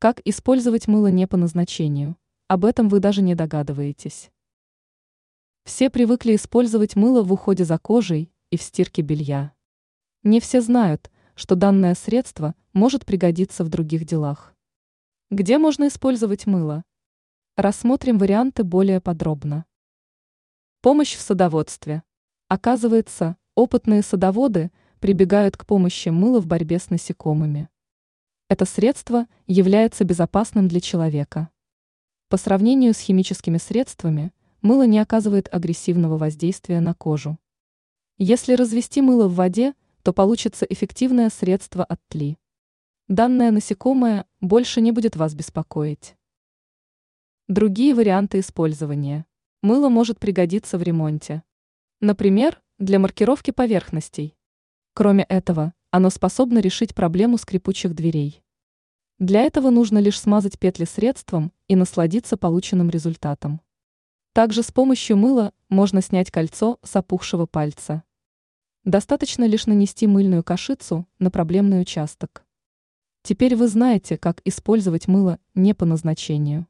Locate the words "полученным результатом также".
62.36-64.62